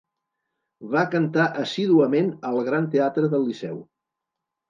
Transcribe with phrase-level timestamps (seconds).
[0.93, 3.77] Va cantar assíduament al Gran Teatre del Liceu.